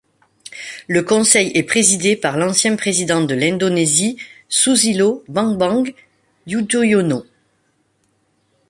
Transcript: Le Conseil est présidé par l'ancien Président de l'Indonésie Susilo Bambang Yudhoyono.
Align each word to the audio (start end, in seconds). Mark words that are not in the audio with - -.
Le 0.87 1.03
Conseil 1.03 1.51
est 1.53 1.61
présidé 1.61 2.15
par 2.15 2.35
l'ancien 2.35 2.75
Président 2.75 3.21
de 3.23 3.35
l'Indonésie 3.35 4.17
Susilo 4.49 5.23
Bambang 5.27 5.93
Yudhoyono. 6.47 7.23